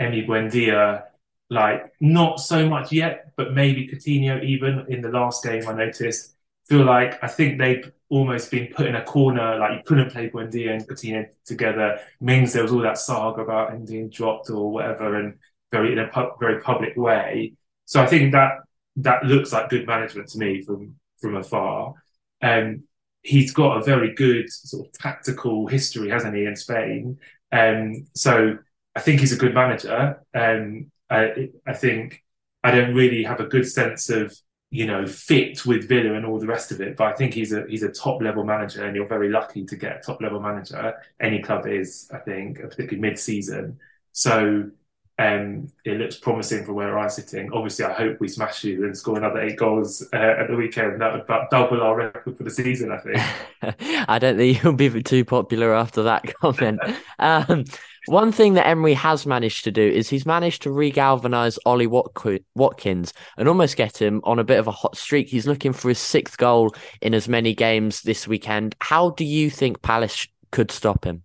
Emi 0.00 0.26
Buendia, 0.26 1.04
like 1.50 1.92
not 2.00 2.40
so 2.40 2.68
much 2.68 2.90
yet, 2.90 3.32
but 3.36 3.52
maybe 3.52 3.86
Coutinho 3.86 4.42
even 4.42 4.86
in 4.88 5.02
the 5.02 5.10
last 5.10 5.44
game 5.44 5.68
I 5.68 5.74
noticed 5.74 6.34
feel 6.64 6.84
like 6.84 7.22
I 7.22 7.28
think 7.28 7.58
they've 7.58 7.92
almost 8.08 8.50
been 8.50 8.68
put 8.74 8.86
in 8.86 8.96
a 8.96 9.04
corner. 9.04 9.58
Like 9.58 9.72
you 9.78 9.82
couldn't 9.84 10.10
play 10.10 10.30
Buendia 10.30 10.72
and 10.72 10.88
Coutinho 10.88 11.26
together. 11.44 12.00
Mings, 12.20 12.54
there 12.54 12.62
was 12.62 12.72
all 12.72 12.80
that 12.80 12.98
saga 12.98 13.42
about 13.42 13.72
him 13.72 13.84
being 13.84 14.08
dropped 14.08 14.50
or 14.50 14.72
whatever, 14.72 15.16
and 15.16 15.38
very 15.70 15.92
in 15.92 15.98
a 15.98 16.08
pu- 16.08 16.32
very 16.40 16.60
public 16.60 16.96
way. 16.96 17.54
So 17.84 18.02
I 18.02 18.06
think 18.06 18.32
that 18.32 18.63
that 18.96 19.24
looks 19.24 19.52
like 19.52 19.68
good 19.70 19.86
management 19.86 20.28
to 20.30 20.38
me 20.38 20.62
from 20.62 20.96
from 21.20 21.36
afar. 21.36 21.94
Um, 22.42 22.84
he's 23.22 23.52
got 23.52 23.78
a 23.78 23.84
very 23.84 24.14
good 24.14 24.50
sort 24.50 24.86
of 24.86 24.92
tactical 24.92 25.66
history, 25.66 26.10
hasn't 26.10 26.36
he, 26.36 26.44
in 26.44 26.56
Spain? 26.56 27.18
Um, 27.50 28.06
so 28.14 28.58
I 28.94 29.00
think 29.00 29.20
he's 29.20 29.32
a 29.32 29.38
good 29.38 29.54
manager. 29.54 30.20
Um, 30.34 30.90
I, 31.10 31.50
I 31.66 31.72
think 31.72 32.22
I 32.62 32.70
don't 32.70 32.94
really 32.94 33.24
have 33.24 33.40
a 33.40 33.46
good 33.46 33.66
sense 33.68 34.10
of 34.10 34.36
you 34.70 34.86
know 34.86 35.06
fit 35.06 35.64
with 35.64 35.88
Villa 35.88 36.14
and 36.14 36.26
all 36.26 36.38
the 36.38 36.46
rest 36.46 36.72
of 36.72 36.80
it, 36.80 36.96
but 36.96 37.06
I 37.06 37.12
think 37.12 37.34
he's 37.34 37.52
a 37.52 37.64
he's 37.68 37.82
a 37.82 37.90
top 37.90 38.22
level 38.22 38.44
manager, 38.44 38.84
and 38.84 38.94
you're 38.94 39.06
very 39.08 39.30
lucky 39.30 39.64
to 39.64 39.76
get 39.76 39.98
a 39.98 40.00
top 40.00 40.20
level 40.20 40.40
manager. 40.40 40.94
Any 41.20 41.42
club 41.42 41.66
is, 41.66 42.10
I 42.12 42.18
think, 42.18 42.60
particularly 42.60 42.98
mid 42.98 43.18
season. 43.18 43.78
So 44.12 44.70
um, 45.16 45.68
it 45.84 45.98
looks 45.98 46.16
promising 46.16 46.64
from 46.64 46.74
where 46.74 46.98
I'm 46.98 47.08
sitting. 47.08 47.50
Obviously, 47.52 47.84
I 47.84 47.92
hope 47.92 48.18
we 48.18 48.26
smash 48.26 48.64
you 48.64 48.84
and 48.84 48.96
score 48.96 49.16
another 49.16 49.40
eight 49.40 49.56
goals 49.56 50.04
uh, 50.12 50.16
at 50.16 50.48
the 50.48 50.56
weekend. 50.56 51.00
That 51.00 51.12
would 51.12 51.22
about 51.22 51.50
double 51.50 51.82
our 51.82 51.96
record 51.96 52.36
for 52.36 52.42
the 52.42 52.50
season, 52.50 52.90
I 52.90 52.98
think. 52.98 53.78
I 54.08 54.18
don't 54.18 54.36
think 54.36 54.62
you'll 54.62 54.72
be 54.72 55.02
too 55.04 55.24
popular 55.24 55.72
after 55.72 56.02
that 56.04 56.24
comment. 56.40 56.80
um, 57.20 57.64
one 58.06 58.32
thing 58.32 58.54
that 58.54 58.66
Emery 58.66 58.94
has 58.94 59.24
managed 59.24 59.64
to 59.64 59.70
do 59.70 59.82
is 59.82 60.08
he's 60.08 60.26
managed 60.26 60.62
to 60.62 60.68
regalvanise 60.68 61.58
Ollie 61.64 61.86
Watkins 61.86 63.12
and 63.38 63.48
almost 63.48 63.76
get 63.76 64.02
him 64.02 64.20
on 64.24 64.40
a 64.40 64.44
bit 64.44 64.58
of 64.58 64.66
a 64.66 64.72
hot 64.72 64.96
streak. 64.96 65.28
He's 65.28 65.46
looking 65.46 65.72
for 65.72 65.88
his 65.88 65.98
sixth 65.98 66.36
goal 66.36 66.74
in 67.00 67.14
as 67.14 67.28
many 67.28 67.54
games 67.54 68.02
this 68.02 68.26
weekend. 68.26 68.74
How 68.80 69.10
do 69.10 69.24
you 69.24 69.48
think 69.48 69.80
Palace 69.80 70.26
could 70.50 70.70
stop 70.70 71.04
him? 71.04 71.22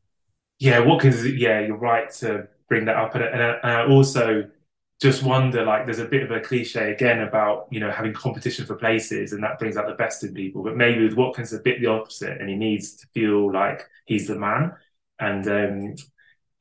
Yeah, 0.60 0.80
Watkins. 0.80 1.26
Yeah, 1.26 1.62
you're 1.62 1.76
right 1.76 2.10
to 2.20 2.48
bring 2.70 2.86
that 2.86 2.96
up. 2.96 3.16
And, 3.16 3.24
and, 3.24 3.42
and 3.42 3.72
I 3.72 3.88
also 3.88 4.50
just 5.02 5.24
wonder, 5.24 5.66
like, 5.66 5.86
there's 5.86 6.00
a 6.00 6.06
bit 6.06 6.24
of 6.24 6.32
a 6.32 6.42
cliche 6.42 6.92
again 6.92 7.22
about 7.22 7.68
you 7.72 7.80
know 7.80 7.92
having 7.92 8.14
competition 8.14 8.66
for 8.66 8.76
places, 8.76 9.34
and 9.34 9.44
that 9.44 9.60
brings 9.60 9.78
out 9.78 9.88
the 9.88 9.94
best 9.94 10.24
in 10.24 10.34
people. 10.34 10.64
But 10.64 10.78
maybe 10.78 11.04
with 11.04 11.18
Watkins, 11.18 11.54
a 11.54 11.60
bit 11.60 11.80
the 11.80 11.88
opposite, 11.88 12.40
and 12.40 12.50
he 12.50 12.56
needs 12.56 12.96
to 12.98 13.08
feel 13.14 13.52
like 13.52 13.88
he's 14.06 14.28
the 14.28 14.36
man. 14.36 14.76
And 15.20 15.48
um, 15.48 15.96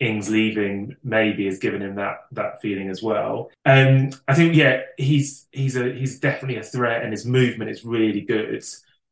Ings 0.00 0.30
leaving 0.30 0.96
maybe 1.02 1.46
has 1.46 1.58
given 1.58 1.82
him 1.82 1.96
that 1.96 2.18
that 2.32 2.60
feeling 2.60 2.88
as 2.88 3.02
well. 3.02 3.50
Um, 3.64 4.10
I 4.28 4.34
think 4.34 4.54
yeah, 4.54 4.82
he's 4.96 5.48
he's 5.50 5.76
a 5.76 5.92
he's 5.92 6.20
definitely 6.20 6.58
a 6.58 6.62
threat, 6.62 7.02
and 7.02 7.12
his 7.12 7.26
movement 7.26 7.70
is 7.70 7.84
really 7.84 8.20
good. 8.20 8.64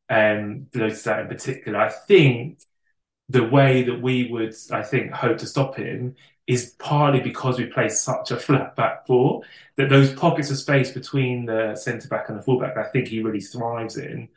Um, 0.08 0.68
notice 0.72 1.02
that 1.02 1.20
in 1.20 1.28
particular. 1.28 1.80
I 1.80 1.88
think 1.88 2.60
the 3.28 3.42
way 3.42 3.82
that 3.82 4.00
we 4.00 4.30
would, 4.30 4.54
I 4.70 4.82
think, 4.82 5.10
hope 5.10 5.38
to 5.38 5.46
stop 5.46 5.74
him 5.74 6.14
is 6.46 6.74
partly 6.78 7.20
because 7.20 7.58
we 7.58 7.66
play 7.66 7.88
such 7.88 8.30
a 8.30 8.36
flat 8.36 8.76
back 8.76 9.06
four 9.06 9.42
that 9.76 9.90
those 9.90 10.12
pockets 10.14 10.50
of 10.50 10.56
space 10.56 10.90
between 10.90 11.46
the 11.46 11.74
centre 11.76 12.08
back 12.08 12.28
and 12.28 12.38
the 12.38 12.42
fullback, 12.42 12.76
I 12.76 12.84
think 12.84 13.08
he 13.08 13.22
really 13.22 13.40
thrives 13.40 13.96
in. 13.96 14.28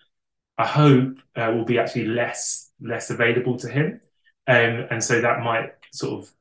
I 0.58 0.66
hope 0.66 1.18
uh, 1.36 1.52
will 1.56 1.66
be 1.66 1.80
actually 1.80 2.06
less 2.06 2.72
less 2.82 3.10
available 3.10 3.58
to 3.60 3.70
him, 3.70 4.02
um, 4.48 4.88
and 4.92 5.04
so 5.04 5.22
that 5.22 5.42
might 5.44 5.74
sort 5.92 6.22
of 6.22 6.32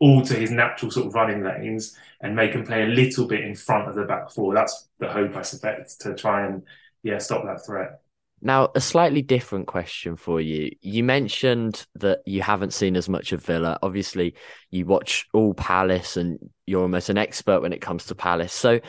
alter 0.00 0.34
his 0.34 0.50
natural 0.50 0.90
sort 0.90 1.06
of 1.06 1.14
running 1.14 1.42
lanes 1.42 1.96
and 2.20 2.36
make 2.36 2.52
him 2.52 2.64
play 2.64 2.84
a 2.84 2.86
little 2.86 3.26
bit 3.26 3.40
in 3.40 3.54
front 3.54 3.88
of 3.88 3.94
the 3.94 4.04
back 4.04 4.30
four. 4.30 4.54
That's 4.54 4.88
the 4.98 5.08
hope, 5.08 5.36
I 5.36 5.42
suspect, 5.42 6.00
to 6.02 6.14
try 6.14 6.46
and 6.46 6.62
yeah 7.02 7.18
stop 7.18 7.44
that 7.44 7.64
threat. 7.64 8.03
Now, 8.46 8.68
a 8.74 8.80
slightly 8.80 9.22
different 9.22 9.66
question 9.66 10.16
for 10.16 10.38
you. 10.38 10.70
You 10.82 11.02
mentioned 11.02 11.86
that 11.94 12.20
you 12.26 12.42
haven't 12.42 12.74
seen 12.74 12.94
as 12.94 13.08
much 13.08 13.32
of 13.32 13.42
Villa. 13.42 13.78
Obviously, 13.82 14.34
you 14.70 14.84
watch 14.84 15.26
all 15.32 15.54
Palace 15.54 16.18
and 16.18 16.38
you're 16.66 16.82
almost 16.82 17.08
an 17.08 17.16
expert 17.16 17.62
when 17.62 17.72
it 17.72 17.80
comes 17.80 18.04
to 18.06 18.14
Palace. 18.14 18.52
So, 18.52 18.80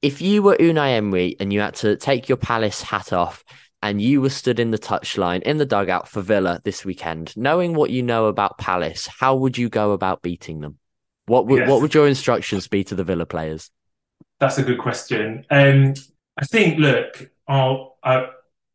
if 0.00 0.22
you 0.22 0.42
were 0.42 0.56
Unai 0.56 0.96
Emery 0.96 1.36
and 1.38 1.52
you 1.52 1.60
had 1.60 1.74
to 1.76 1.96
take 1.96 2.30
your 2.30 2.38
Palace 2.38 2.80
hat 2.80 3.12
off 3.12 3.44
and 3.82 4.00
you 4.00 4.22
were 4.22 4.30
stood 4.30 4.58
in 4.58 4.70
the 4.70 4.78
touchline 4.78 5.42
in 5.42 5.58
the 5.58 5.66
dugout 5.66 6.08
for 6.08 6.22
Villa 6.22 6.62
this 6.64 6.82
weekend, 6.82 7.36
knowing 7.36 7.74
what 7.74 7.90
you 7.90 8.02
know 8.02 8.26
about 8.26 8.56
Palace, 8.56 9.06
how 9.06 9.36
would 9.36 9.58
you 9.58 9.68
go 9.68 9.92
about 9.92 10.22
beating 10.22 10.60
them? 10.60 10.78
What 11.26 11.46
would 11.48 11.60
yes. 11.60 11.68
what 11.68 11.82
would 11.82 11.92
your 11.92 12.08
instructions 12.08 12.66
be 12.66 12.82
to 12.84 12.94
the 12.94 13.04
Villa 13.04 13.26
players? 13.26 13.70
That's 14.38 14.56
a 14.56 14.62
good 14.62 14.78
question. 14.78 15.44
Um, 15.50 15.92
I 16.38 16.46
think, 16.46 16.78
look, 16.78 17.30
I'll, 17.46 17.98
I, 18.02 18.30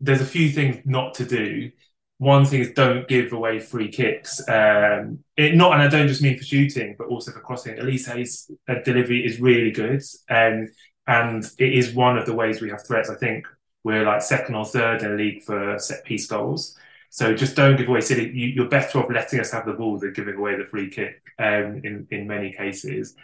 there's 0.05 0.21
a 0.21 0.25
few 0.25 0.49
things 0.49 0.77
not 0.85 1.15
to 1.15 1.25
do. 1.25 1.71
One 2.17 2.45
thing 2.45 2.61
is 2.61 2.71
don't 2.71 3.07
give 3.07 3.33
away 3.33 3.59
free 3.59 3.89
kicks. 3.89 4.39
Um, 4.47 5.23
it 5.35 5.55
not, 5.55 5.73
and 5.73 5.81
I 5.81 5.87
don't 5.87 6.07
just 6.07 6.21
mean 6.21 6.37
for 6.37 6.45
shooting, 6.45 6.95
but 6.97 7.07
also 7.07 7.31
for 7.31 7.41
crossing. 7.41 7.77
Olise's 7.79 8.49
uh, 8.69 8.75
delivery 8.85 9.25
is 9.25 9.41
really 9.41 9.71
good, 9.71 10.01
um, 10.29 10.67
and 11.07 11.43
it 11.59 11.73
is 11.73 11.93
one 11.93 12.17
of 12.17 12.25
the 12.25 12.33
ways 12.33 12.61
we 12.61 12.69
have 12.69 12.85
threats. 12.87 13.09
I 13.09 13.15
think 13.15 13.45
we're 13.83 14.05
like 14.05 14.21
second 14.21 14.55
or 14.55 14.65
third 14.65 15.03
in 15.03 15.11
the 15.11 15.17
league 15.17 15.43
for 15.43 15.77
set 15.77 16.05
piece 16.05 16.27
goals. 16.27 16.77
So 17.09 17.33
just 17.33 17.55
don't 17.55 17.77
give 17.77 17.87
away 17.87 18.01
silly. 18.01 18.31
You, 18.31 18.63
are 18.63 18.69
better 18.69 18.99
off 18.99 19.09
letting 19.09 19.39
us 19.39 19.51
have 19.51 19.65
the 19.65 19.73
ball 19.73 19.97
than 19.99 20.13
giving 20.13 20.35
away 20.35 20.57
the 20.57 20.65
free 20.65 20.89
kick. 20.89 21.21
Um, 21.37 21.81
in 21.83 22.07
in 22.11 22.27
many 22.27 22.53
cases, 22.53 23.15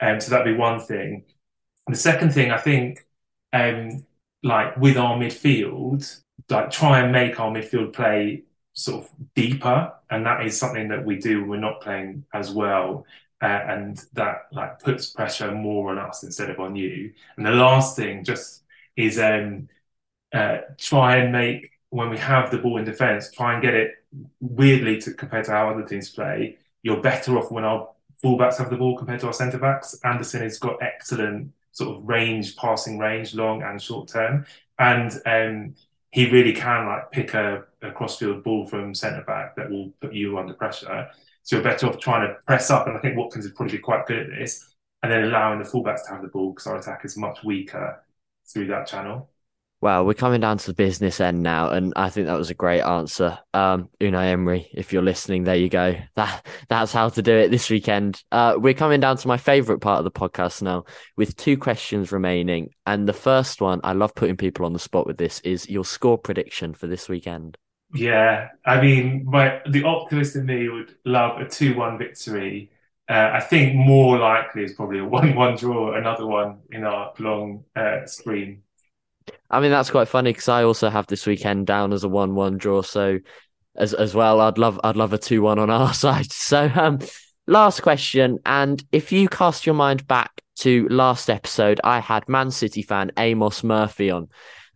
um, 0.00 0.20
so 0.20 0.30
that'd 0.30 0.52
be 0.52 0.58
one 0.58 0.80
thing. 0.80 1.24
The 1.88 1.96
second 1.96 2.32
thing, 2.32 2.50
I 2.52 2.58
think, 2.58 3.06
um, 3.52 4.04
like 4.42 4.76
with 4.76 4.96
our 4.96 5.16
midfield, 5.16 6.20
like 6.48 6.70
try 6.70 7.00
and 7.00 7.12
make 7.12 7.38
our 7.40 7.50
midfield 7.50 7.92
play 7.92 8.44
sort 8.72 9.04
of 9.04 9.10
deeper, 9.34 9.92
and 10.10 10.26
that 10.26 10.44
is 10.46 10.58
something 10.58 10.88
that 10.88 11.04
we 11.04 11.16
do 11.16 11.40
when 11.40 11.48
we're 11.50 11.56
not 11.56 11.80
playing 11.80 12.24
as 12.32 12.50
well. 12.50 13.06
Uh, 13.42 13.46
and 13.46 14.02
that 14.14 14.46
like 14.50 14.78
puts 14.78 15.10
pressure 15.10 15.52
more 15.52 15.90
on 15.90 15.98
us 15.98 16.22
instead 16.22 16.48
of 16.48 16.58
on 16.58 16.74
you. 16.74 17.12
And 17.36 17.44
the 17.44 17.50
last 17.50 17.94
thing, 17.94 18.24
just 18.24 18.62
is 18.96 19.18
um, 19.18 19.68
uh, 20.32 20.58
try 20.78 21.16
and 21.16 21.32
make 21.32 21.70
when 21.90 22.10
we 22.10 22.18
have 22.18 22.50
the 22.50 22.58
ball 22.58 22.78
in 22.78 22.84
defence, 22.84 23.30
try 23.30 23.52
and 23.52 23.62
get 23.62 23.74
it 23.74 23.92
weirdly 24.40 25.00
to 25.02 25.12
compared 25.12 25.44
to 25.46 25.50
how 25.52 25.68
other 25.70 25.84
teams 25.84 26.10
play. 26.10 26.56
You're 26.82 27.00
better 27.00 27.38
off 27.38 27.50
when 27.50 27.64
our 27.64 27.88
fullbacks 28.22 28.58
have 28.58 28.70
the 28.70 28.76
ball 28.76 28.96
compared 28.96 29.20
to 29.20 29.26
our 29.26 29.32
centre 29.32 29.58
backs. 29.58 29.98
Andersen 30.04 30.42
has 30.42 30.58
got 30.58 30.82
excellent 30.82 31.52
sort 31.72 31.96
of 31.96 32.04
range, 32.08 32.56
passing 32.56 32.98
range, 32.98 33.34
long 33.34 33.62
and 33.62 33.80
short 33.80 34.08
term, 34.08 34.46
and 34.78 35.12
um, 35.26 35.74
he 36.16 36.30
really 36.30 36.54
can 36.54 36.86
like 36.86 37.10
pick 37.10 37.34
a, 37.34 37.62
a 37.82 37.92
crossfield 37.92 38.42
ball 38.42 38.66
from 38.66 38.94
centre 38.94 39.22
back 39.26 39.54
that 39.54 39.68
will 39.70 39.92
put 40.00 40.14
you 40.14 40.38
under 40.38 40.54
pressure. 40.54 41.10
So 41.42 41.56
you're 41.56 41.62
better 41.62 41.88
off 41.88 41.98
trying 42.00 42.26
to 42.26 42.36
press 42.46 42.70
up, 42.70 42.86
and 42.86 42.96
I 42.96 43.00
think 43.00 43.18
Watkins 43.18 43.44
is 43.44 43.52
probably 43.52 43.76
quite 43.76 44.06
good 44.06 44.20
at 44.20 44.30
this, 44.30 44.66
and 45.02 45.12
then 45.12 45.24
allowing 45.24 45.58
the 45.58 45.68
fullbacks 45.68 46.06
to 46.06 46.12
have 46.12 46.22
the 46.22 46.28
ball 46.28 46.52
because 46.52 46.66
our 46.68 46.78
attack 46.78 47.04
is 47.04 47.18
much 47.18 47.44
weaker 47.44 48.02
through 48.50 48.68
that 48.68 48.86
channel. 48.86 49.28
Well, 49.82 50.06
we're 50.06 50.14
coming 50.14 50.40
down 50.40 50.56
to 50.56 50.66
the 50.68 50.74
business 50.74 51.20
end 51.20 51.42
now, 51.42 51.68
and 51.68 51.92
I 51.96 52.08
think 52.08 52.26
that 52.26 52.38
was 52.38 52.48
a 52.48 52.54
great 52.54 52.80
answer. 52.80 53.38
Um, 53.52 53.90
Unai 54.00 54.28
Emery, 54.28 54.70
if 54.72 54.90
you're 54.92 55.02
listening, 55.02 55.44
there 55.44 55.54
you 55.54 55.68
go. 55.68 55.96
That 56.14 56.46
that's 56.70 56.94
how 56.94 57.10
to 57.10 57.22
do 57.22 57.36
it 57.36 57.50
this 57.50 57.68
weekend. 57.68 58.22
Uh, 58.32 58.54
we're 58.56 58.72
coming 58.72 59.00
down 59.00 59.18
to 59.18 59.28
my 59.28 59.36
favourite 59.36 59.82
part 59.82 59.98
of 59.98 60.04
the 60.04 60.10
podcast 60.10 60.62
now, 60.62 60.84
with 61.16 61.36
two 61.36 61.58
questions 61.58 62.10
remaining. 62.10 62.70
And 62.86 63.06
the 63.06 63.12
first 63.12 63.60
one, 63.60 63.80
I 63.84 63.92
love 63.92 64.14
putting 64.14 64.38
people 64.38 64.64
on 64.64 64.72
the 64.72 64.78
spot 64.78 65.06
with 65.06 65.18
this, 65.18 65.40
is 65.40 65.68
your 65.68 65.84
score 65.84 66.16
prediction 66.16 66.72
for 66.72 66.86
this 66.86 67.06
weekend. 67.06 67.58
Yeah, 67.94 68.48
I 68.64 68.80
mean, 68.80 69.26
my 69.26 69.60
the 69.68 69.84
optimist 69.84 70.36
in 70.36 70.46
me 70.46 70.70
would 70.70 70.96
love 71.04 71.38
a 71.38 71.48
two-one 71.48 71.98
victory. 71.98 72.70
Uh, 73.08 73.30
I 73.34 73.40
think 73.40 73.76
more 73.76 74.18
likely 74.18 74.64
is 74.64 74.72
probably 74.72 74.98
a 74.98 75.04
one-one 75.04 75.56
draw, 75.56 75.94
another 75.94 76.26
one 76.26 76.60
in 76.70 76.82
our 76.82 77.12
long 77.20 77.64
uh, 77.76 78.06
screen. 78.06 78.62
I 79.50 79.60
mean, 79.60 79.70
that's 79.70 79.90
quite 79.90 80.08
funny 80.08 80.30
because 80.32 80.48
I 80.48 80.64
also 80.64 80.90
have 80.90 81.06
this 81.06 81.26
weekend 81.26 81.66
down 81.66 81.92
as 81.92 82.04
a 82.04 82.08
one-one 82.08 82.58
draw. 82.58 82.82
So, 82.82 83.18
as 83.76 83.94
as 83.94 84.14
well, 84.14 84.40
I'd 84.40 84.58
love 84.58 84.80
I'd 84.82 84.96
love 84.96 85.12
a 85.12 85.18
two-one 85.18 85.58
on 85.58 85.70
our 85.80 85.94
side. 85.94 86.32
So, 86.32 86.70
um, 86.74 86.98
last 87.46 87.82
question, 87.82 88.38
and 88.44 88.82
if 88.92 89.12
you 89.12 89.28
cast 89.28 89.66
your 89.66 89.74
mind 89.74 90.06
back 90.06 90.40
to 90.56 90.88
last 90.88 91.30
episode, 91.30 91.80
I 91.84 92.00
had 92.00 92.28
Man 92.28 92.50
City 92.50 92.82
fan 92.82 93.12
Amos 93.18 93.62
Murphy 93.62 94.10
on, 94.10 94.28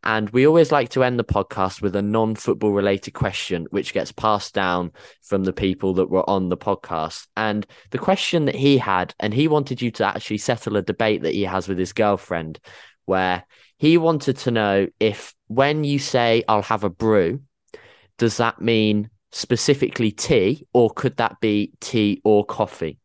and 0.02 0.30
we 0.30 0.46
always 0.46 0.72
like 0.72 0.88
to 0.90 1.04
end 1.04 1.18
the 1.18 1.24
podcast 1.24 1.82
with 1.82 1.94
a 1.94 2.02
non-football 2.02 2.72
related 2.72 3.12
question, 3.12 3.66
which 3.70 3.92
gets 3.92 4.12
passed 4.12 4.54
down 4.54 4.92
from 5.22 5.44
the 5.44 5.52
people 5.52 5.94
that 5.94 6.08
were 6.08 6.28
on 6.28 6.48
the 6.48 6.56
podcast. 6.56 7.26
And 7.36 7.66
the 7.90 7.98
question 7.98 8.46
that 8.46 8.54
he 8.54 8.78
had, 8.78 9.14
and 9.20 9.34
he 9.34 9.46
wanted 9.46 9.82
you 9.82 9.90
to 9.92 10.06
actually 10.06 10.38
settle 10.38 10.76
a 10.76 10.82
debate 10.82 11.22
that 11.22 11.34
he 11.34 11.42
has 11.42 11.68
with 11.68 11.78
his 11.78 11.92
girlfriend, 11.92 12.60
where 13.04 13.44
he 13.78 13.96
wanted 13.96 14.36
to 14.38 14.50
know 14.50 14.86
if 14.98 15.34
when 15.48 15.84
you 15.84 15.98
say 15.98 16.44
I'll 16.46 16.62
have 16.62 16.84
a 16.84 16.90
brew, 16.90 17.40
does 18.18 18.36
that 18.36 18.60
mean 18.60 19.10
specifically 19.32 20.10
tea 20.10 20.66
or 20.72 20.90
could 20.90 21.16
that 21.16 21.40
be 21.40 21.72
tea 21.80 22.20
or 22.24 22.44
coffee? 22.44 22.98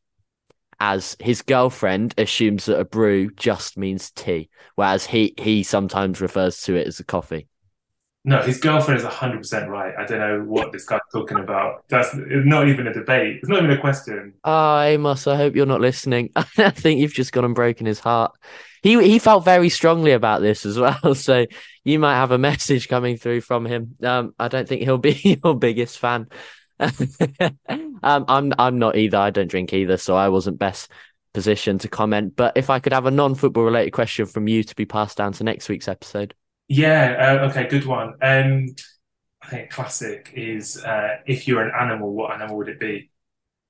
As 0.79 1.15
his 1.19 1.41
girlfriend 1.41 2.13
assumes 2.17 2.65
that 2.65 2.79
a 2.79 2.85
brew 2.85 3.31
just 3.31 3.77
means 3.77 4.11
tea, 4.11 4.49
whereas 4.75 5.05
he 5.05 5.33
he 5.37 5.63
sometimes 5.63 6.19
refers 6.19 6.61
to 6.63 6.75
it 6.75 6.87
as 6.87 6.99
a 6.99 7.05
coffee. 7.05 7.47
No, 8.27 8.41
his 8.41 8.59
girlfriend 8.59 8.99
is 8.99 9.05
100% 9.05 9.67
right. 9.67 9.93
I 9.97 10.03
don't 10.03 10.19
know 10.19 10.41
what 10.41 10.71
this 10.71 10.83
guy's 10.83 10.99
talking 11.13 11.37
about. 11.37 11.85
That's 11.89 12.09
not 12.15 12.67
even 12.67 12.87
a 12.87 12.93
debate. 12.93 13.37
It's 13.37 13.47
not 13.47 13.59
even 13.59 13.69
a 13.69 13.79
question. 13.79 14.33
Oh, 14.43 14.79
Amos, 14.79 15.27
I 15.27 15.35
hope 15.35 15.55
you're 15.55 15.67
not 15.67 15.79
listening. 15.79 16.31
I 16.35 16.71
think 16.71 16.99
you've 16.99 17.13
just 17.13 17.31
gone 17.31 17.45
and 17.45 17.53
broken 17.53 17.85
his 17.85 17.99
heart 17.99 18.35
he 18.85 19.03
he 19.03 19.17
felt 19.17 19.43
very 19.43 19.69
strongly 19.69 20.11
about 20.11 20.41
this 20.41 20.63
as 20.63 20.77
well. 20.77 21.15
So 21.15 21.47
you 21.83 21.97
might 21.97 22.15
have 22.15 22.29
a 22.29 22.37
message 22.37 22.87
coming 22.87 23.17
through 23.17 23.41
from 23.41 23.65
him. 23.65 23.95
Um, 24.03 24.35
I 24.37 24.47
don't 24.47 24.69
think 24.69 24.83
he'll 24.83 24.99
be 24.99 25.39
your 25.43 25.57
biggest 25.57 25.97
fan. 25.97 26.27
um, 26.79 27.55
I'm 28.03 28.53
I'm 28.59 28.77
not 28.77 28.95
either. 28.95 29.17
I 29.17 29.31
don't 29.31 29.47
drink 29.47 29.73
either, 29.73 29.97
so 29.97 30.15
I 30.15 30.29
wasn't 30.29 30.59
best 30.59 30.91
positioned 31.33 31.81
to 31.81 31.87
comment. 31.87 32.35
But 32.35 32.57
if 32.57 32.69
I 32.69 32.77
could 32.77 32.93
have 32.93 33.07
a 33.07 33.11
non-football 33.11 33.63
related 33.63 33.89
question 33.89 34.27
from 34.27 34.47
you 34.47 34.63
to 34.63 34.75
be 34.75 34.85
passed 34.85 35.17
down 35.17 35.33
to 35.33 35.43
next 35.43 35.67
week's 35.67 35.87
episode. 35.87 36.35
Yeah. 36.67 37.39
Uh, 37.41 37.49
okay. 37.49 37.67
Good 37.67 37.87
one. 37.87 38.13
Um, 38.21 38.67
I 39.41 39.47
think 39.47 39.71
classic 39.71 40.31
is 40.35 40.77
uh, 40.83 41.17
if 41.25 41.47
you're 41.47 41.63
an 41.63 41.73
animal, 41.73 42.13
what 42.13 42.31
animal 42.31 42.57
would 42.57 42.69
it 42.69 42.79
be? 42.79 43.09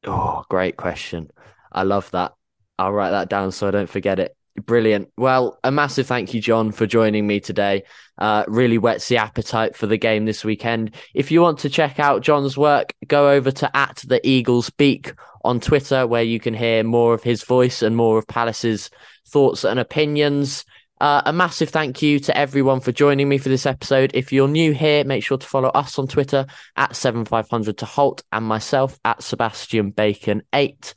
Oh, 0.06 0.44
great 0.50 0.76
question. 0.76 1.32
I 1.72 1.84
love 1.84 2.12
that. 2.12 2.34
I'll 2.78 2.92
write 2.92 3.12
that 3.12 3.30
down 3.30 3.54
so 3.54 3.70
I 3.70 3.72
don't 3.72 3.90
forget 3.90 4.20
it. 4.20 4.36
Brilliant. 4.64 5.10
Well, 5.18 5.60
a 5.66 5.72
massive 5.72 6.08
thank 6.08 6.34
you, 6.34 6.40
John, 6.40 6.72
for 6.72 6.86
joining 6.86 7.28
me 7.28 7.42
today. 7.42 7.84
Uh, 8.18 8.46
really 8.48 8.78
whets 8.78 9.10
the 9.10 9.18
appetite 9.18 9.76
for 9.76 9.86
the 9.86 9.98
game 9.98 10.24
this 10.24 10.46
weekend. 10.46 10.96
If 11.14 11.30
you 11.30 11.42
want 11.42 11.60
to 11.60 11.70
check 11.70 12.00
out 12.00 12.22
John's 12.22 12.58
work, 12.58 12.94
go 13.06 13.30
over 13.30 13.52
to 13.52 13.76
at 13.76 14.02
the 14.08 14.26
Eagles 14.26 14.70
Beak 14.70 15.14
on 15.44 15.60
Twitter, 15.60 16.08
where 16.08 16.24
you 16.24 16.40
can 16.40 16.54
hear 16.54 16.84
more 16.84 17.14
of 17.14 17.22
his 17.22 17.44
voice 17.44 17.82
and 17.82 17.98
more 17.98 18.18
of 18.18 18.28
Palace's 18.28 18.90
thoughts 19.28 19.66
and 19.66 19.78
opinions. 19.78 20.64
Uh, 21.02 21.22
a 21.26 21.34
massive 21.34 21.70
thank 21.70 22.02
you 22.02 22.20
to 22.22 22.38
everyone 22.38 22.80
for 22.80 22.94
joining 22.94 23.28
me 23.28 23.38
for 23.38 23.50
this 23.50 23.66
episode. 23.66 24.12
If 24.14 24.32
you're 24.32 24.48
new 24.48 24.72
here, 24.72 25.04
make 25.04 25.26
sure 25.26 25.38
to 25.38 25.46
follow 25.46 25.70
us 25.70 26.00
on 26.00 26.08
Twitter 26.08 26.46
at 26.78 26.96
7500 26.96 27.78
to 27.80 27.86
Holte 27.86 28.24
and 28.32 28.46
myself 28.46 28.98
at 29.04 29.22
Sebastian 29.22 29.90
Bacon 29.90 30.44
8. 30.54 30.94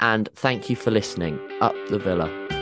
And 0.00 0.30
thank 0.34 0.70
you 0.70 0.76
for 0.76 0.90
listening. 0.90 1.38
Up 1.60 1.74
the 1.90 1.98
Villa. 1.98 2.61